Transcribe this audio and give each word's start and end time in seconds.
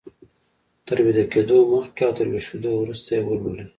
تر 0.85 0.97
ويده 1.05 1.23
کېدو 1.33 1.57
مخکې 1.73 2.01
او 2.05 2.11
تر 2.17 2.27
ويښېدو 2.29 2.71
وروسته 2.77 3.09
يې 3.15 3.21
ولولئ. 3.23 3.65